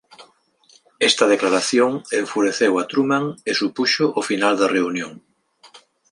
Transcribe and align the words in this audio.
Esta 1.09 1.25
declaración 1.33 1.91
enfureceu 2.21 2.73
a 2.81 2.83
Truman 2.91 3.25
e 3.49 3.51
supuxo 3.61 4.05
o 4.19 4.21
final 4.29 4.53
da 4.57 4.71
reunión. 4.75 5.11